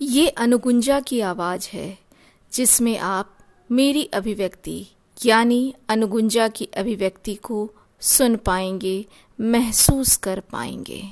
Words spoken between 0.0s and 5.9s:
ये अनुगुंजा की आवाज़ है, जिसमें आप मेरी अभिव्यक्ति, यानी